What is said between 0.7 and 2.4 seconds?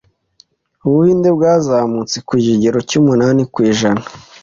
ubuhinde bwazamutse ku